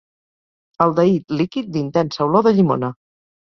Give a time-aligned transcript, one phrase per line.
[0.85, 2.95] Aldehid líquid d'intensa olor de llimona.